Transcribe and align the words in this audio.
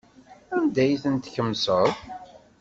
Anda 0.55 0.79
ay 0.83 0.95
ten-tkemseḍ? 1.03 1.87